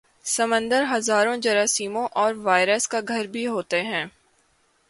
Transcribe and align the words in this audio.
سمندر 0.25 0.83
ہزاروں 0.91 1.35
جراثیموں 1.37 2.07
اور 2.13 2.33
وائرس 2.33 2.87
کا 2.87 2.99
گھر 3.07 3.27
بھی 3.27 3.45
ہوتے 3.47 3.81
ہیں 3.81 4.05